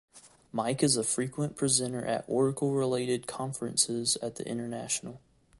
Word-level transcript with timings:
Mike 0.51 0.81
is 0.81 0.97
a 0.97 1.03
frequent 1.03 1.55
presenter 1.55 2.03
at 2.03 2.25
Oracle 2.27 2.71
related 2.71 3.27
conferences 3.27 4.17
at 4.19 4.33
the 4.35 4.47
international. 4.47 5.21